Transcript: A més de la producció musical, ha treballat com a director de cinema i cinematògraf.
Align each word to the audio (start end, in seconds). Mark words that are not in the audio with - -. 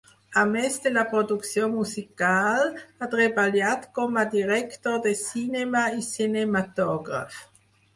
A 0.43 0.43
més 0.53 0.77
de 0.85 0.91
la 0.95 1.03
producció 1.11 1.67
musical, 1.73 2.67
ha 3.07 3.11
treballat 3.13 3.87
com 4.01 4.21
a 4.25 4.27
director 4.35 5.01
de 5.09 5.17
cinema 5.25 5.89
i 6.03 6.13
cinematògraf. 6.13 7.43